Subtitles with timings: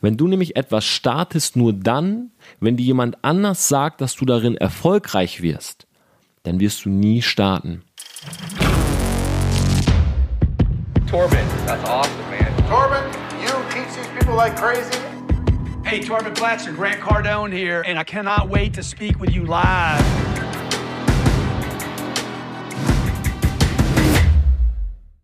[0.00, 4.56] Wenn du nämlich etwas startest, nur dann, wenn dir jemand anders sagt, dass du darin
[4.56, 5.86] erfolgreich wirst,
[6.42, 7.82] dann wirst du nie starten.
[11.06, 12.46] Torben, that's awesome, man.
[12.68, 13.04] Torben,
[13.42, 14.98] you teach these people like crazy.
[15.84, 20.29] Hey, Torben Platzer, Grant Cardone here, and I cannot wait to speak with you live.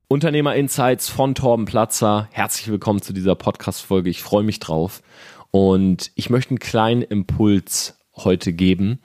[0.09, 2.29] Unternehmer Insights von Torben Platzer.
[2.30, 4.09] Herzlich willkommen zu dieser Podcast-Folge.
[4.09, 5.02] Ich freue mich drauf.
[5.50, 9.00] Und ich möchte einen kleinen Impuls heute geben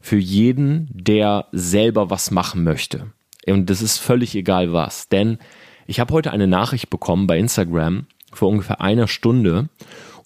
[0.00, 3.12] für jeden, der selber was machen möchte.
[3.46, 5.10] Und das ist völlig egal was.
[5.10, 5.36] Denn
[5.86, 9.68] ich habe heute eine Nachricht bekommen bei Instagram vor ungefähr einer Stunde.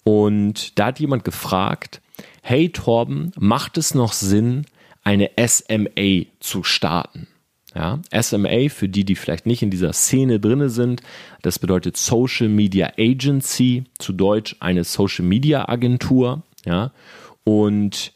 [0.05, 2.01] Und da hat jemand gefragt,
[2.41, 4.67] hey Torben, macht es noch Sinn,
[5.03, 7.27] eine SMA zu starten?
[7.75, 11.01] Ja, SMA, für die, die vielleicht nicht in dieser Szene drinne sind,
[11.41, 16.43] das bedeutet Social Media Agency, zu Deutsch eine Social Media Agentur.
[16.65, 16.91] Ja,
[17.43, 18.13] und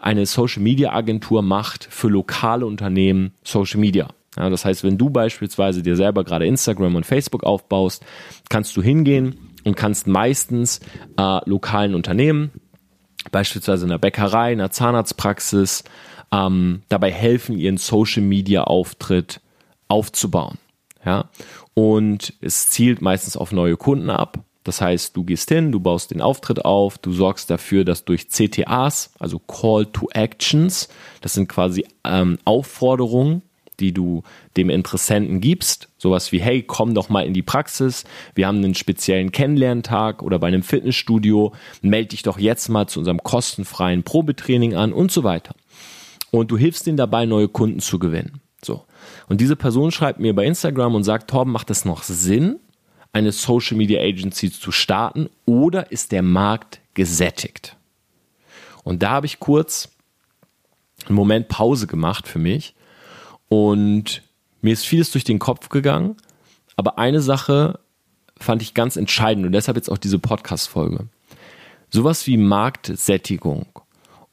[0.00, 4.08] eine Social Media Agentur macht für lokale Unternehmen Social Media.
[4.36, 8.04] Ja, das heißt, wenn du beispielsweise dir selber gerade Instagram und Facebook aufbaust,
[8.48, 10.80] kannst du hingehen und kannst meistens
[11.16, 12.52] äh, lokalen Unternehmen,
[13.32, 15.82] beispielsweise in einer Bäckerei, in einer Zahnarztpraxis,
[16.32, 19.40] ähm, dabei helfen, ihren Social Media Auftritt
[19.88, 20.58] aufzubauen.
[21.04, 21.30] Ja,
[21.74, 24.38] und es zielt meistens auf neue Kunden ab.
[24.64, 28.28] Das heißt, du gehst hin, du baust den Auftritt auf, du sorgst dafür, dass durch
[28.28, 30.88] CTAs, also Call to Actions,
[31.22, 33.40] das sind quasi ähm, Aufforderungen,
[33.80, 34.24] die du
[34.56, 38.04] dem Interessenten gibst, sowas wie, hey, komm doch mal in die Praxis,
[38.34, 42.98] wir haben einen speziellen Kennenlerntag oder bei einem Fitnessstudio, melde dich doch jetzt mal zu
[42.98, 45.54] unserem kostenfreien Probetraining an und so weiter
[46.30, 48.40] und du hilfst ihnen dabei, neue Kunden zu gewinnen.
[48.62, 48.84] So.
[49.28, 52.58] Und diese Person schreibt mir bei Instagram und sagt, Torben, macht es noch Sinn,
[53.12, 57.76] eine Social Media Agency zu starten oder ist der Markt gesättigt?
[58.84, 59.90] Und da habe ich kurz
[61.06, 62.74] einen Moment Pause gemacht für mich
[63.48, 64.22] und
[64.60, 66.16] mir ist vieles durch den Kopf gegangen,
[66.76, 67.78] aber eine Sache
[68.38, 71.06] fand ich ganz entscheidend und deshalb jetzt auch diese Podcast-Folge.
[71.90, 73.66] Sowas wie Marktsättigung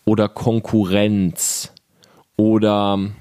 [0.04, 1.72] oder Konkurrenz
[2.36, 3.12] oder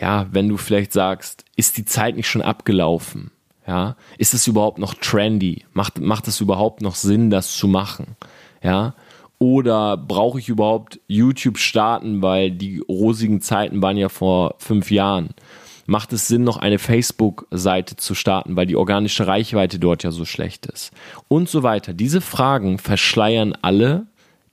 [0.00, 3.30] ja, wenn du vielleicht sagst, ist die Zeit nicht schon abgelaufen?
[3.66, 5.64] Ja, ist es überhaupt noch trendy?
[5.72, 8.16] Macht, macht es überhaupt noch Sinn, das zu machen?
[8.62, 8.94] Ja,
[9.38, 15.30] oder brauche ich überhaupt YouTube starten, weil die rosigen Zeiten waren ja vor fünf Jahren?
[15.86, 20.24] Macht es Sinn, noch eine Facebook-Seite zu starten, weil die organische Reichweite dort ja so
[20.24, 20.92] schlecht ist?
[21.28, 21.94] Und so weiter.
[21.94, 24.06] Diese Fragen verschleiern alle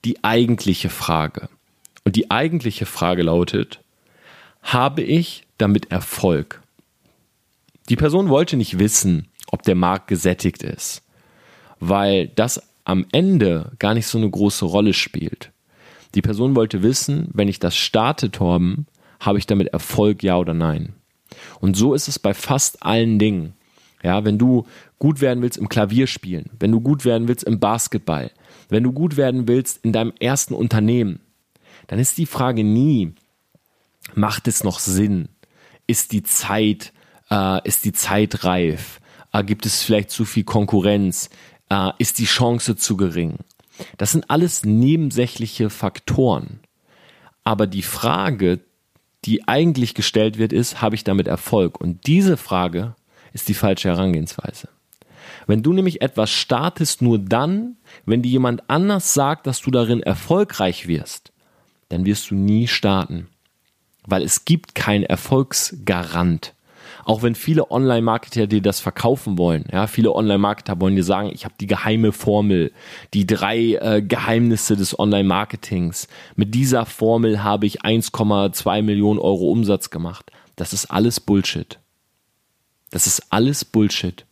[0.04, 1.48] die eigentliche Frage.
[2.08, 3.80] Und die eigentliche Frage lautet,
[4.62, 6.62] habe ich damit Erfolg?
[7.90, 11.02] Die Person wollte nicht wissen, ob der Markt gesättigt ist,
[11.80, 15.52] weil das am Ende gar nicht so eine große Rolle spielt.
[16.14, 18.86] Die Person wollte wissen, wenn ich das starte, Torben,
[19.20, 20.94] habe ich damit Erfolg, ja oder nein?
[21.60, 23.52] Und so ist es bei fast allen Dingen.
[24.02, 24.66] Ja, wenn du
[24.98, 28.30] gut werden willst im Klavierspielen, wenn du gut werden willst im Basketball,
[28.70, 31.20] wenn du gut werden willst in deinem ersten Unternehmen,
[31.88, 33.14] dann ist die Frage nie,
[34.14, 35.28] macht es noch Sinn?
[35.86, 36.92] Ist die Zeit,
[37.30, 39.00] äh, ist die Zeit reif?
[39.32, 41.30] Äh, gibt es vielleicht zu viel Konkurrenz?
[41.70, 43.38] Äh, ist die Chance zu gering?
[43.96, 46.60] Das sind alles nebensächliche Faktoren.
[47.42, 48.60] Aber die Frage,
[49.24, 51.80] die eigentlich gestellt wird, ist, habe ich damit Erfolg?
[51.80, 52.94] Und diese Frage
[53.32, 54.68] ist die falsche Herangehensweise.
[55.46, 60.02] Wenn du nämlich etwas startest, nur dann, wenn dir jemand anders sagt, dass du darin
[60.02, 61.32] erfolgreich wirst,
[61.88, 63.28] dann wirst du nie starten.
[64.06, 66.54] Weil es gibt keinen Erfolgsgarant.
[67.04, 69.64] Auch wenn viele Online-Marketer dir das verkaufen wollen.
[69.72, 72.72] Ja, viele Online-Marketer wollen dir sagen, ich habe die geheime Formel,
[73.14, 76.08] die drei äh, Geheimnisse des Online-Marketings.
[76.36, 80.30] Mit dieser Formel habe ich 1,2 Millionen Euro Umsatz gemacht.
[80.56, 81.78] Das ist alles Bullshit.
[82.90, 84.26] Das ist alles Bullshit.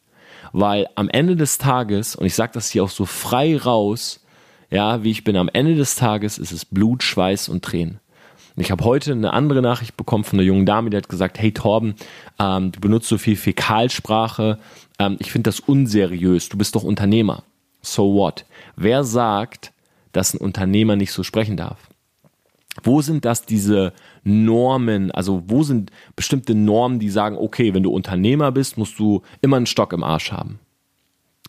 [0.53, 4.21] Weil am Ende des Tages, und ich sage das hier auch so frei raus,
[4.71, 8.01] ja, wie ich bin am Ende des Tages, ist es Blut, Schweiß und Tränen.
[8.59, 11.53] Ich habe heute eine andere Nachricht bekommen von einer jungen Dame, die hat gesagt, hey
[11.53, 11.95] Torben,
[12.39, 14.59] ähm, du benutzt so viel Fäkalsprache,
[14.99, 17.43] ähm, ich finde das unseriös, du bist doch Unternehmer.
[17.83, 18.47] So what?
[18.75, 19.73] Wer sagt,
[20.13, 21.79] dass ein Unternehmer nicht so sprechen darf?
[22.83, 23.93] Wo sind das diese
[24.25, 25.11] Normen?
[25.11, 29.59] Also wo sind bestimmte Normen, die sagen, okay, wenn du Unternehmer bist, musst du immer
[29.59, 30.59] einen Stock im Arsch haben?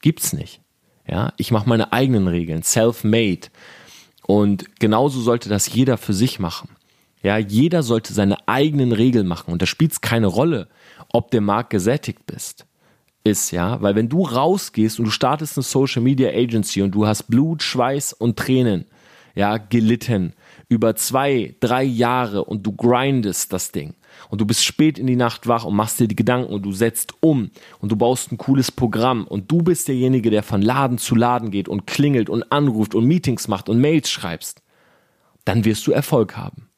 [0.02, 0.62] Gibt's nicht.
[1.10, 3.48] Ja, ich mache meine eigenen Regeln, self-made.
[4.26, 6.70] Und genauso sollte das jeder für sich machen.
[7.24, 9.52] Ja, jeder sollte seine eigenen Regeln machen.
[9.52, 10.68] Und da spielt es keine Rolle,
[11.12, 12.66] ob der Markt gesättigt bist,
[13.24, 17.08] ist, ja, weil wenn du rausgehst und du startest eine Social Media Agency und du
[17.08, 18.86] hast Blut, Schweiß und Tränen,
[19.36, 20.34] ja, gelitten
[20.70, 23.94] über zwei, drei Jahre und du grindest das Ding
[24.30, 26.72] und du bist spät in die Nacht wach und machst dir die Gedanken und du
[26.72, 30.98] setzt um und du baust ein cooles Programm und du bist derjenige, der von Laden
[30.98, 34.62] zu Laden geht und klingelt und anruft und Meetings macht und Mails schreibst,
[35.46, 36.70] dann wirst du Erfolg haben.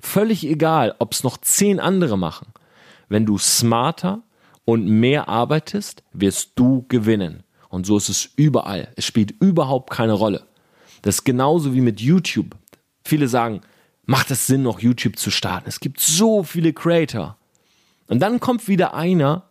[0.00, 2.48] Völlig egal, ob es noch zehn andere machen.
[3.08, 4.22] Wenn du smarter
[4.64, 7.42] und mehr arbeitest, wirst du gewinnen.
[7.68, 8.92] Und so ist es überall.
[8.96, 10.46] Es spielt überhaupt keine Rolle.
[11.02, 12.56] Das ist genauso wie mit YouTube.
[13.04, 13.60] Viele sagen,
[14.10, 15.68] macht es Sinn, noch YouTube zu starten?
[15.68, 17.36] Es gibt so viele Creator.
[18.08, 19.44] Und dann kommt wieder einer,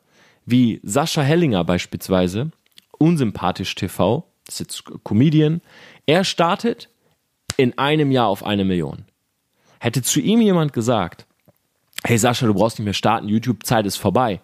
[0.45, 2.51] wie Sascha Hellinger beispielsweise,
[2.97, 5.61] unsympathisch TV, das ist jetzt Comedian.
[6.05, 6.89] Er startet
[7.55, 9.05] in einem Jahr auf eine Million.
[9.79, 11.25] Hätte zu ihm jemand gesagt,
[12.03, 14.41] hey Sascha, du brauchst nicht mehr starten, YouTube-Zeit ist vorbei.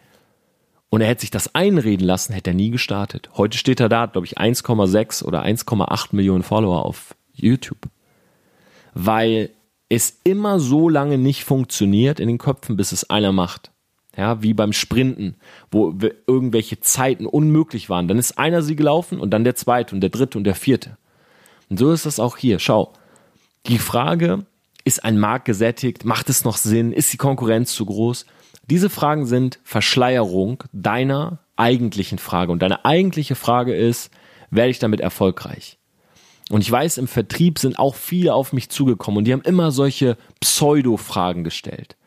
[0.89, 3.31] Und er hätte sich das einreden lassen, hätte er nie gestartet.
[3.35, 7.89] Heute steht er da, glaube ich, 1,6 oder 1,8 Millionen Follower auf YouTube.
[8.93, 9.49] Weil
[9.89, 13.71] es immer so lange nicht funktioniert in den Köpfen, bis es einer macht.
[14.17, 15.35] Ja, wie beim Sprinten,
[15.71, 15.93] wo
[16.25, 18.07] irgendwelche Zeiten unmöglich waren.
[18.07, 20.97] Dann ist einer sie gelaufen und dann der zweite und der dritte und der vierte.
[21.69, 22.59] Und so ist das auch hier.
[22.59, 22.93] Schau,
[23.67, 24.45] die Frage,
[24.85, 26.05] ist ein Markt gesättigt?
[26.05, 26.93] Macht es noch Sinn?
[26.93, 28.25] Ist die Konkurrenz zu groß?
[28.69, 32.51] Diese Fragen sind Verschleierung deiner eigentlichen Frage.
[32.51, 34.11] Und deine eigentliche Frage ist,
[34.49, 35.77] werde ich damit erfolgreich?
[36.49, 39.71] Und ich weiß, im Vertrieb sind auch viele auf mich zugekommen und die haben immer
[39.71, 41.97] solche Pseudo-Fragen gestellt.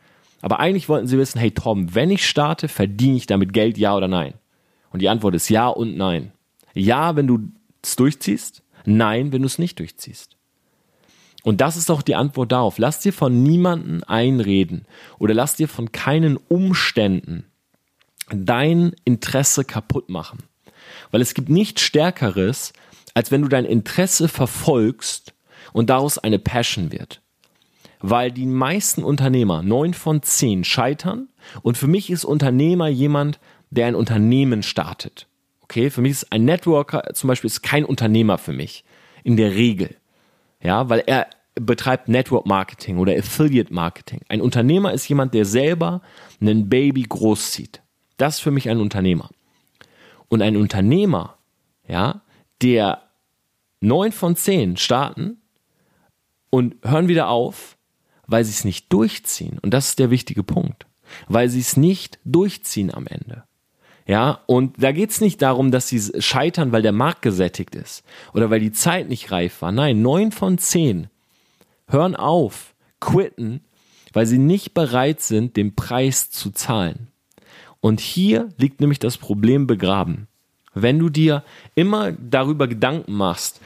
[0.40, 3.96] Aber eigentlich wollten sie wissen, hey Tom, wenn ich starte, verdiene ich damit Geld, ja
[3.96, 4.34] oder nein?
[4.90, 6.32] Und die Antwort ist ja und nein.
[6.72, 7.50] Ja, wenn du
[7.82, 10.36] es durchziehst, nein, wenn du es nicht durchziehst.
[11.42, 12.78] Und das ist auch die Antwort darauf.
[12.78, 14.86] Lass dir von niemanden einreden
[15.18, 17.44] oder lass dir von keinen Umständen
[18.30, 20.40] dein Interesse kaputt machen.
[21.10, 22.72] Weil es gibt nichts Stärkeres,
[23.18, 25.34] als wenn du dein Interesse verfolgst
[25.72, 27.20] und daraus eine Passion wird.
[27.98, 31.26] Weil die meisten Unternehmer, neun von zehn, scheitern.
[31.62, 35.26] Und für mich ist Unternehmer jemand, der ein Unternehmen startet.
[35.62, 38.84] Okay, für mich ist ein Networker zum Beispiel ist kein Unternehmer für mich.
[39.24, 39.96] In der Regel.
[40.62, 41.26] Ja, weil er
[41.56, 44.20] betreibt Network Marketing oder Affiliate Marketing.
[44.28, 46.02] Ein Unternehmer ist jemand, der selber
[46.40, 47.82] einen Baby großzieht.
[48.16, 49.28] Das ist für mich ein Unternehmer.
[50.28, 51.36] Und ein Unternehmer,
[51.88, 52.22] ja,
[52.62, 53.07] der
[53.80, 55.38] neun von zehn starten
[56.50, 57.76] und hören wieder auf,
[58.26, 59.58] weil sie es nicht durchziehen.
[59.60, 60.86] Und das ist der wichtige Punkt.
[61.26, 63.44] Weil sie es nicht durchziehen am Ende.
[64.06, 68.48] Ja, und da geht's nicht darum, dass sie scheitern, weil der Markt gesättigt ist oder
[68.48, 69.70] weil die Zeit nicht reif war.
[69.70, 71.08] Nein, neun von zehn
[71.88, 73.60] hören auf, quitten,
[74.14, 77.08] weil sie nicht bereit sind, den Preis zu zahlen.
[77.80, 80.26] Und hier liegt nämlich das Problem begraben.
[80.82, 81.44] Wenn du dir
[81.74, 83.60] immer darüber Gedanken machst,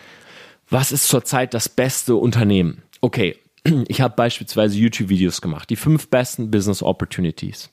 [0.68, 2.82] was ist zurzeit das beste Unternehmen?
[3.00, 3.36] Okay,
[3.88, 7.70] ich habe beispielsweise YouTube-Videos gemacht, die fünf besten Business Opportunities.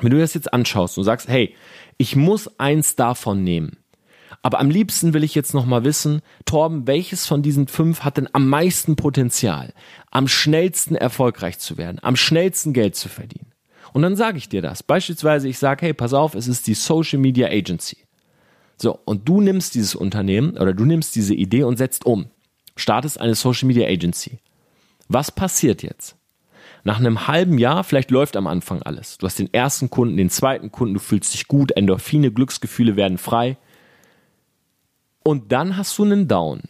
[0.00, 1.54] Wenn du das jetzt anschaust und sagst, hey,
[1.96, 3.78] ich muss eins davon nehmen,
[4.42, 8.28] aber am liebsten will ich jetzt nochmal wissen, Torben, welches von diesen fünf hat denn
[8.32, 9.72] am meisten Potenzial,
[10.10, 13.52] am schnellsten erfolgreich zu werden, am schnellsten Geld zu verdienen?
[13.92, 14.82] Und dann sage ich dir das.
[14.82, 18.05] Beispielsweise, ich sage, hey, pass auf, es ist die Social Media Agency.
[18.76, 22.26] So, und du nimmst dieses Unternehmen oder du nimmst diese Idee und setzt um.
[22.76, 24.38] Startest eine Social Media Agency.
[25.08, 26.16] Was passiert jetzt?
[26.84, 29.18] Nach einem halben Jahr, vielleicht läuft am Anfang alles.
[29.18, 33.18] Du hast den ersten Kunden, den zweiten Kunden, du fühlst dich gut, Endorphine, Glücksgefühle werden
[33.18, 33.56] frei.
[35.24, 36.62] Und dann hast du einen Down,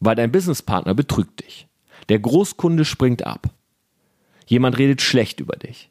[0.00, 1.66] weil dein Businesspartner betrügt dich.
[2.08, 3.50] Der Großkunde springt ab.
[4.46, 5.90] Jemand redet schlecht über dich.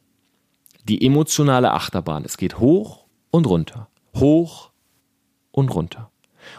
[0.88, 3.90] Die emotionale Achterbahn, es geht hoch und runter.
[4.16, 4.71] Hoch
[5.52, 6.10] und runter.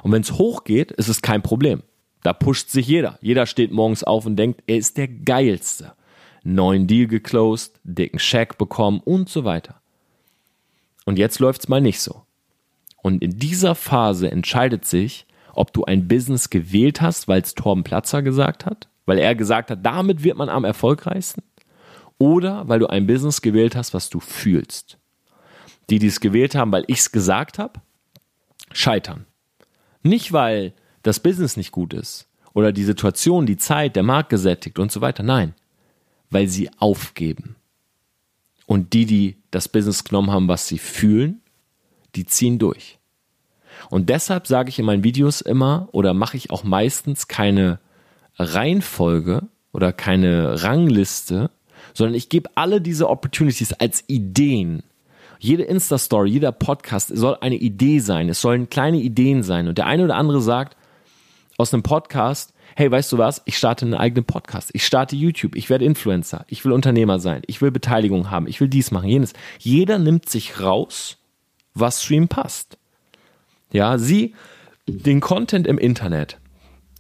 [0.03, 1.83] Und wenn es hoch geht, ist es kein Problem.
[2.23, 3.19] Da pusht sich jeder.
[3.21, 5.93] Jeder steht morgens auf und denkt, er ist der Geilste
[6.45, 9.81] neuen Deal geclosed, dicken Scheck bekommen und so weiter.
[11.05, 12.23] Und jetzt läuft's mal nicht so.
[13.03, 17.85] Und in dieser Phase entscheidet sich, ob du ein Business gewählt hast, weil es Torben
[17.85, 21.43] Platzer gesagt hat, weil er gesagt hat, damit wird man am erfolgreichsten,
[22.19, 24.99] oder weil du ein Business gewählt hast, was du fühlst.
[25.91, 27.81] Die, die es gewählt haben, weil ich es gesagt habe,
[28.79, 29.27] scheitern.
[30.03, 34.79] Nicht, weil das Business nicht gut ist oder die Situation, die Zeit, der Markt gesättigt
[34.79, 35.23] und so weiter.
[35.23, 35.55] Nein,
[36.31, 37.57] weil sie aufgeben.
[38.67, 41.41] Und die, die das Business genommen haben, was sie fühlen,
[42.15, 42.99] die ziehen durch.
[43.91, 47.81] Und deshalb sage ich in meinen Videos immer oder mache ich auch meistens keine
[48.37, 51.51] Reihenfolge oder keine Rangliste,
[51.95, 54.83] sondern ich gebe alle diese Opportunities als Ideen.
[55.43, 58.29] Jede Insta-Story, jeder Podcast soll eine Idee sein.
[58.29, 59.67] Es sollen kleine Ideen sein.
[59.67, 60.77] Und der eine oder andere sagt
[61.59, 63.43] aus einem Podcast, hey, weißt du was?
[63.45, 64.71] Ich starte einen eigenen Podcast.
[64.73, 65.57] Ich starte YouTube.
[65.57, 66.45] Ich werde Influencer.
[66.47, 67.43] Ich will Unternehmer sein.
[67.47, 68.47] Ich will Beteiligung haben.
[68.47, 69.33] Ich will dies machen, jenes.
[69.59, 71.19] Jeder nimmt sich raus,
[71.75, 72.79] was zu ihm passt.
[73.73, 74.37] Ja, sieh
[74.87, 76.39] den Content im Internet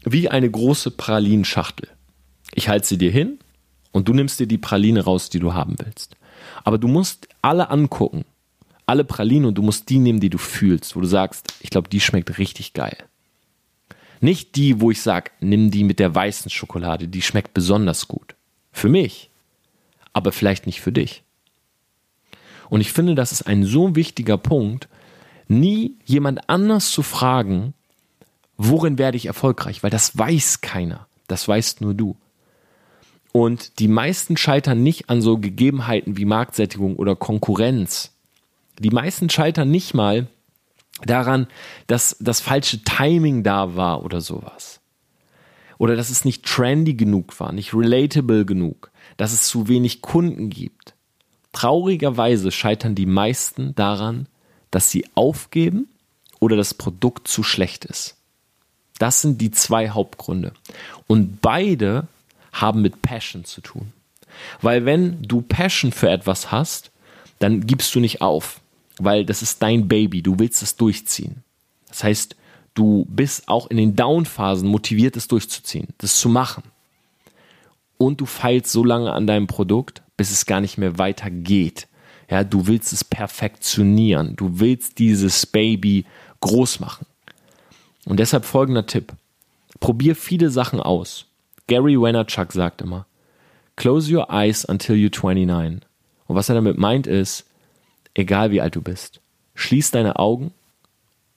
[0.05, 1.91] wie eine große Pralinschachtel.
[2.55, 3.39] Ich halte sie dir hin
[3.93, 6.17] und du nimmst dir die Praline raus, die du haben willst.
[6.65, 8.25] Aber du musst alle angucken
[8.93, 11.89] alle Pralinen und du musst die nehmen, die du fühlst, wo du sagst, ich glaube,
[11.89, 12.99] die schmeckt richtig geil.
[14.21, 18.35] Nicht die, wo ich sage, nimm die mit der weißen Schokolade, die schmeckt besonders gut.
[18.71, 19.31] Für mich,
[20.13, 21.23] aber vielleicht nicht für dich.
[22.69, 24.89] Und ich finde, das ist ein so wichtiger Punkt,
[25.49, 27.73] nie jemand anders zu fragen,
[28.59, 32.15] worin werde ich erfolgreich, weil das weiß keiner, das weißt nur du.
[33.33, 38.12] Und die meisten scheitern nicht an so Gegebenheiten wie Marktsättigung oder Konkurrenz,
[38.79, 40.27] die meisten scheitern nicht mal
[41.05, 41.47] daran,
[41.87, 44.81] dass das falsche Timing da war oder sowas.
[45.79, 50.49] Oder dass es nicht trendy genug war, nicht relatable genug, dass es zu wenig Kunden
[50.49, 50.95] gibt.
[51.53, 54.29] Traurigerweise scheitern die meisten daran,
[54.71, 55.89] dass sie aufgeben
[56.41, 58.17] oder das Produkt zu schlecht ist.
[58.99, 60.53] Das sind die zwei Hauptgründe.
[61.07, 62.07] Und beide
[62.53, 63.93] haben mit Passion zu tun.
[64.61, 66.91] Weil wenn du Passion für etwas hast,
[67.39, 68.62] dann gibst du nicht auf
[69.05, 71.43] weil das ist dein Baby, du willst es durchziehen.
[71.89, 72.37] Das heißt,
[72.75, 76.63] du bist auch in den Down-Phasen motiviert, es durchzuziehen, das zu machen.
[77.99, 81.87] Und du feilst so lange an deinem Produkt, bis es gar nicht mehr weitergeht.
[82.31, 86.07] Ja, du willst es perfektionieren, du willst dieses Baby
[86.41, 87.07] groß machen.
[88.07, 89.13] Und deshalb folgender Tipp.
[89.81, 91.27] Probier viele Sachen aus.
[91.67, 93.07] Gary Vaynerchuk sagt immer,
[93.77, 95.87] close your eyes until you're 29.
[96.27, 97.47] Und was er damit meint ist,
[98.15, 99.21] egal wie alt du bist.
[99.55, 100.53] Schließ deine Augen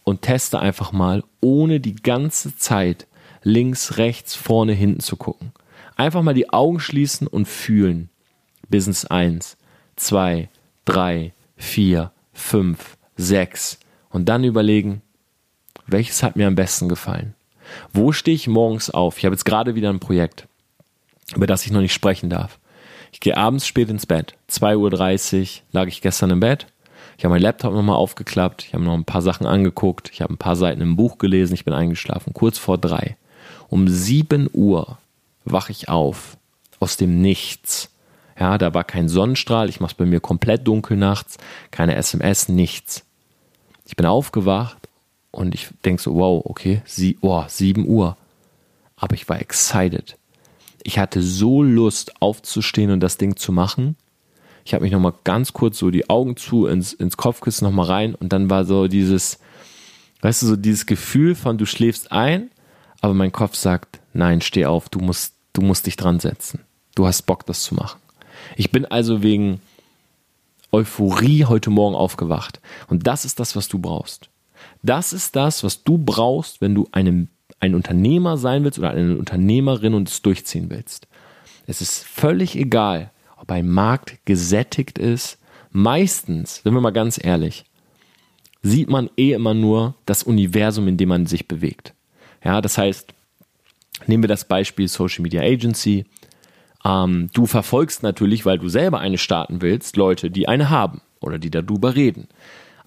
[0.04, 3.08] und teste einfach mal, ohne die ganze Zeit
[3.44, 5.52] links, rechts, vorne, hinten zu gucken.
[5.96, 8.10] Einfach mal die Augen schließen und fühlen.
[8.70, 9.58] Business 1,
[9.96, 10.50] 2,
[10.86, 13.80] 3, 4, 5, 6
[14.10, 15.02] und dann überlegen,
[15.88, 17.36] welches hat mir am besten gefallen?
[17.94, 19.18] Wo stehe ich morgens auf?
[19.18, 20.48] Ich habe jetzt gerade wieder ein Projekt,
[21.36, 22.60] über das ich noch nicht sprechen darf.
[23.16, 24.36] Ich gehe abends spät ins Bett.
[24.50, 26.68] 2.30 Uhr lag ich gestern im Bett.
[27.18, 28.66] Ich habe meinen Laptop nochmal aufgeklappt.
[28.66, 30.10] Ich habe noch ein paar Sachen angeguckt.
[30.12, 31.54] Ich habe ein paar Seiten im Buch gelesen.
[31.54, 32.34] Ich bin eingeschlafen.
[32.34, 33.16] Kurz vor drei.
[33.70, 34.98] Um 7 Uhr
[35.46, 36.36] wache ich auf.
[36.82, 37.90] Aus dem Nichts.
[38.38, 39.70] Ja, da war kein Sonnenstrahl.
[39.70, 41.38] Ich mache es bei mir komplett dunkel nachts.
[41.72, 43.06] Keine SMS, nichts.
[43.86, 44.90] Ich bin aufgewacht
[45.32, 48.18] und ich denke so, wow, okay, sie, oh, 7 Uhr.
[48.98, 50.18] Aber ich war excited
[50.86, 53.96] ich hatte so Lust aufzustehen und das Ding zu machen.
[54.66, 58.14] Ich habe mich nochmal ganz kurz so die Augen zu ins, ins Kopfkissen nochmal rein
[58.14, 59.40] und dann war so dieses,
[60.22, 62.52] weißt du, so dieses Gefühl von du schläfst ein,
[63.02, 66.62] aber mein Kopf sagt, nein, steh auf, du musst, du musst dich dran setzen.
[66.94, 68.00] Du hast Bock, das zu machen.
[68.56, 69.62] Ich bin also wegen
[70.72, 72.62] Euphorie heute Morgen aufgewacht.
[72.88, 74.30] Und das ist das, was du brauchst.
[74.84, 79.18] Das ist das, was du brauchst, wenn du einem ein Unternehmer sein willst oder eine
[79.18, 81.08] Unternehmerin und es durchziehen willst.
[81.68, 85.40] Es ist völlig egal, ob ein Markt gesättigt ist.
[85.72, 87.66] Meistens, sind wir mal ganz ehrlich,
[88.62, 91.94] sieht man eh immer nur das Universum, in dem man sich bewegt.
[92.44, 93.14] Ja, das heißt,
[94.08, 96.06] nehmen wir das Beispiel Social Media Agency.
[96.84, 101.40] Ähm, du verfolgst natürlich, weil du selber eine starten willst, Leute, die eine haben oder
[101.40, 102.28] die darüber reden.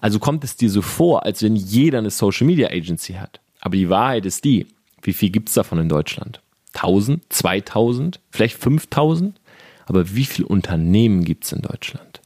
[0.01, 3.41] Also kommt es dir so vor, als wenn jeder eine Social Media Agency hat.
[3.59, 4.67] Aber die Wahrheit ist die,
[5.01, 6.41] wie viel gibt es davon in Deutschland?
[6.73, 9.39] 1000, 2000, vielleicht 5000?
[9.85, 12.21] Aber wie viele Unternehmen gibt es in Deutschland?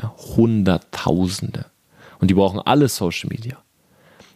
[0.00, 1.66] Ja, Hunderttausende.
[2.20, 3.58] Und die brauchen alle Social Media.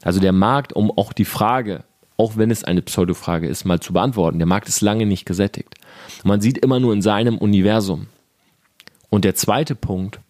[0.02, 1.84] Also der Markt, um auch die Frage,
[2.16, 5.74] auch wenn es eine Pseudo-Frage ist, mal zu beantworten, der Markt ist lange nicht gesättigt.
[6.24, 8.08] Man sieht immer nur in seinem Universum.
[9.08, 10.20] Und der zweite Punkt,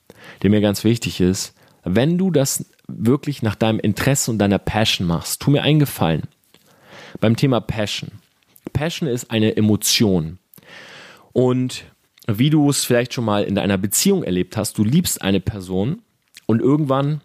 [0.43, 1.55] der mir ganz wichtig ist,
[1.95, 6.23] wenn du das wirklich nach deinem Interesse und deiner Passion machst, tu mir einen Gefallen.
[7.21, 8.13] Beim Thema Passion.
[8.73, 10.39] Passion ist eine Emotion.
[11.33, 11.85] Und
[12.27, 16.03] wie du es vielleicht schon mal in deiner Beziehung erlebt hast, du liebst eine Person
[16.47, 17.21] und irgendwann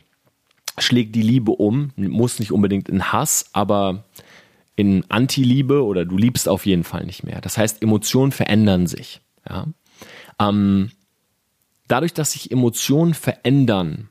[0.78, 4.06] schlägt die Liebe um, muss nicht unbedingt in Hass, aber
[4.76, 7.42] in Anti-Liebe oder du liebst auf jeden Fall nicht mehr.
[7.42, 9.22] Das heißt, Emotionen verändern sich.
[9.48, 9.68] Ja?
[10.40, 10.92] Ähm,
[11.88, 14.10] dadurch, dass sich Emotionen verändern,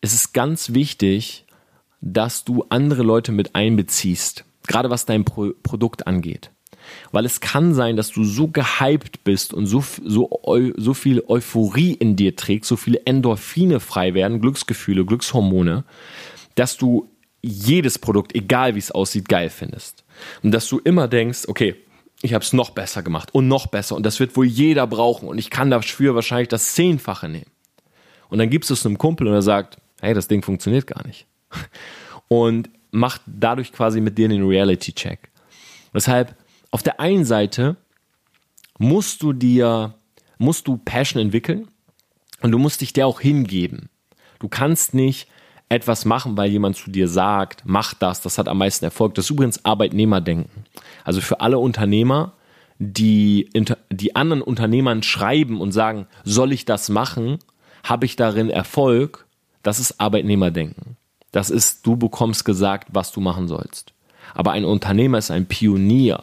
[0.00, 1.44] es ist ganz wichtig,
[2.00, 6.50] dass du andere Leute mit einbeziehst, gerade was dein Pro Produkt angeht.
[7.12, 10.40] Weil es kann sein, dass du so gehypt bist und so, so,
[10.76, 15.84] so viel Euphorie in dir trägst, so viele Endorphine frei werden, Glücksgefühle, Glückshormone,
[16.54, 17.10] dass du
[17.42, 20.04] jedes Produkt, egal wie es aussieht, geil findest.
[20.42, 21.76] Und dass du immer denkst, okay,
[22.22, 25.28] ich habe es noch besser gemacht und noch besser und das wird wohl jeder brauchen
[25.28, 27.50] und ich kann dafür wahrscheinlich das Zehnfache nehmen.
[28.28, 31.06] Und dann gibst du es einem Kumpel und er sagt, hey, das Ding funktioniert gar
[31.06, 31.26] nicht.
[32.28, 35.30] Und macht dadurch quasi mit dir den Reality-Check.
[35.94, 36.34] Deshalb,
[36.70, 37.76] auf der einen Seite
[38.78, 39.94] musst du dir,
[40.38, 41.68] musst du Passion entwickeln
[42.42, 43.88] und du musst dich der auch hingeben.
[44.38, 45.28] Du kannst nicht
[45.68, 49.14] etwas machen, weil jemand zu dir sagt, mach das, das hat am meisten Erfolg.
[49.14, 50.64] Das ist übrigens Arbeitnehmerdenken.
[51.04, 52.32] Also für alle Unternehmer,
[52.78, 53.50] die,
[53.90, 57.38] die anderen Unternehmern schreiben und sagen, soll ich das machen?
[57.82, 59.26] Habe ich darin Erfolg?
[59.62, 60.96] Das ist Arbeitnehmerdenken.
[61.32, 63.92] Das ist, du bekommst gesagt, was du machen sollst.
[64.34, 66.22] Aber ein Unternehmer ist ein Pionier.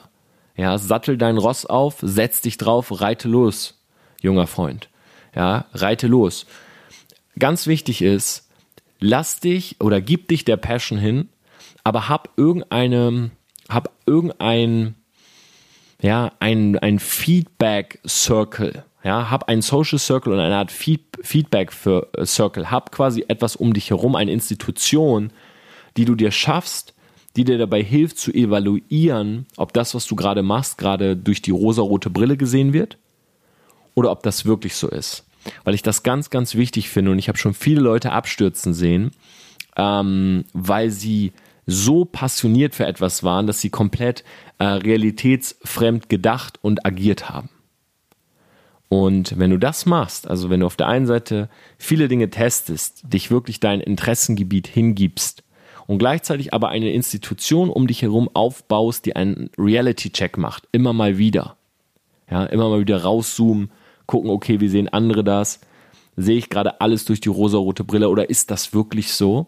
[0.57, 3.81] Ja, sattel dein Ross auf, setz dich drauf, reite los,
[4.21, 4.89] junger Freund.
[5.35, 6.45] Ja, reite los.
[7.37, 8.49] Ganz wichtig ist,
[8.99, 11.27] lass dich oder gib dich der Passion hin,
[11.83, 13.31] aber hab irgendeine,
[13.67, 14.95] hab irgendein,
[16.01, 18.85] ja, ein, ein Feedback Circle.
[19.05, 22.71] Ja, hab ein Social Circle und eine Art Feedback für äh, Circle.
[22.71, 25.31] Hab quasi etwas um dich herum, eine Institution,
[25.95, 26.93] die du dir schaffst,
[27.37, 31.51] die dir dabei hilft zu evaluieren, ob das, was du gerade machst, gerade durch die
[31.51, 32.97] rosarote Brille gesehen wird
[33.93, 35.25] oder ob das wirklich so ist
[35.63, 39.11] weil ich das ganz, ganz wichtig finde und ich habe schon viele Leute abstürzen sehen,
[39.77, 41.33] ähm, weil sie
[41.65, 44.23] so passioniert für etwas waren, dass sie komplett
[44.59, 47.49] äh, realitätsfremd gedacht und agiert haben.
[48.89, 53.01] Und wenn du das machst, also wenn du auf der einen Seite viele Dinge testest,
[53.11, 55.43] dich wirklich dein Interessengebiet hingibst
[55.87, 61.17] und gleichzeitig aber eine Institution um dich herum aufbaust, die einen Reality-Check macht, immer mal
[61.17, 61.57] wieder.
[62.29, 63.71] Ja, immer mal wieder rauszoomen,
[64.07, 65.59] gucken, okay, wie sehen andere das?
[66.15, 69.47] Sehe ich gerade alles durch die rosarote Brille oder ist das wirklich so?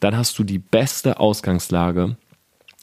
[0.00, 2.16] Dann hast du die beste Ausgangslage,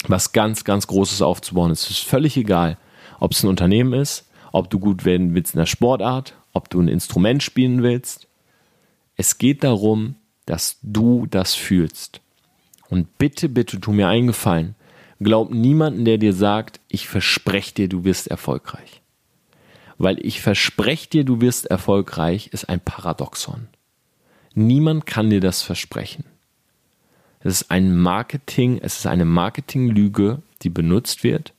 [0.07, 1.71] was ganz, ganz Großes aufzubauen.
[1.71, 2.77] Es ist völlig egal,
[3.19, 6.81] ob es ein Unternehmen ist, ob du gut werden willst in der Sportart, ob du
[6.81, 8.27] ein Instrument spielen willst.
[9.15, 12.21] Es geht darum, dass du das fühlst.
[12.89, 14.75] Und bitte, bitte tu mir einen Gefallen.
[15.19, 19.01] Glaub niemanden, der dir sagt, ich verspreche dir, du wirst erfolgreich
[19.99, 23.67] weil ich verspreche dir, du wirst erfolgreich, ist ein Paradoxon.
[24.55, 26.23] Niemand kann dir das versprechen.
[27.41, 31.53] Es ist ein Marketing, es ist eine Marketinglüge, die benutzt wird,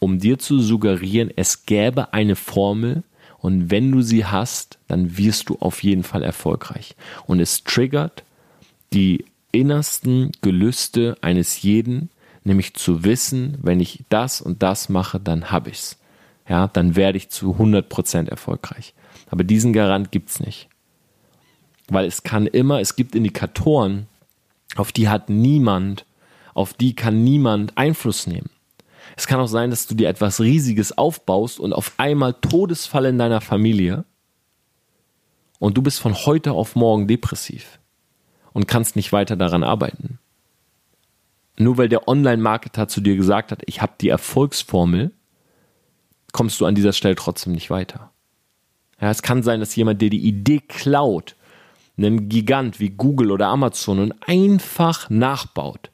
[0.00, 3.04] um dir zu suggerieren, es gäbe eine Formel
[3.38, 6.96] und wenn du sie hast, dann wirst du auf jeden Fall erfolgreich.
[7.26, 8.24] Und es triggert
[8.92, 12.10] die innersten Gelüste eines jeden,
[12.42, 15.96] nämlich zu wissen, wenn ich das und das mache, dann habe ich's
[16.50, 18.92] ja, dann werde ich zu 100% erfolgreich.
[19.30, 20.68] Aber diesen Garant gibt es nicht.
[21.86, 24.08] Weil es kann immer, es gibt Indikatoren,
[24.74, 26.04] auf die hat niemand,
[26.52, 28.50] auf die kann niemand Einfluss nehmen.
[29.16, 33.18] Es kann auch sein, dass du dir etwas Riesiges aufbaust und auf einmal Todesfall in
[33.18, 34.04] deiner Familie
[35.58, 37.78] und du bist von heute auf morgen depressiv
[38.52, 40.18] und kannst nicht weiter daran arbeiten.
[41.58, 45.12] Nur weil der Online-Marketer zu dir gesagt hat, ich habe die Erfolgsformel,
[46.32, 48.10] kommst du an dieser Stelle trotzdem nicht weiter.
[49.00, 51.36] Ja, es kann sein, dass jemand dir die Idee klaut,
[51.98, 55.89] einen Gigant wie Google oder Amazon und einfach nachbaut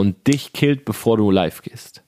[0.00, 2.02] und dich killt, bevor du live gehst.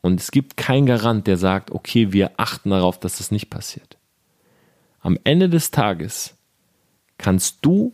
[0.00, 3.98] Und es gibt keinen Garant, der sagt, okay, wir achten darauf, dass das nicht passiert.
[5.00, 6.34] Am Ende des Tages
[7.18, 7.92] kannst du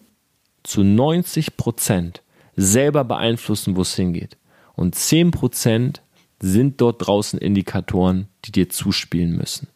[0.63, 2.23] zu 90 Prozent
[2.55, 4.37] selber beeinflussen, wo es hingeht.
[4.77, 6.01] Und 10 Prozent
[6.39, 9.67] sind dort draußen Indikatoren, die dir zuspielen müssen.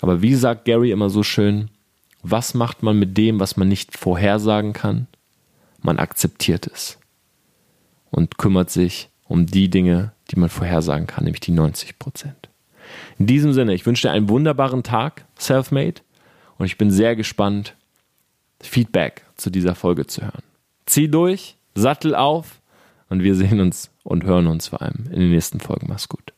[0.00, 1.70] Aber wie sagt Gary immer so schön,
[2.24, 5.06] was macht man mit dem, was man nicht vorhersagen kann?
[5.80, 6.98] Man akzeptiert es
[8.10, 12.48] und kümmert sich um die Dinge, die man vorhersagen kann, nämlich die 90 Prozent.
[13.18, 16.02] In diesem Sinne, ich wünsche dir einen wunderbaren Tag, Selfmade,
[16.58, 17.74] und ich bin sehr gespannt,
[18.60, 20.42] Feedback zu dieser Folge zu hören.
[20.86, 22.60] Zieh durch, Sattel auf
[23.08, 25.86] und wir sehen uns und hören uns vor allem in den nächsten Folgen.
[25.88, 26.32] Mach's gut.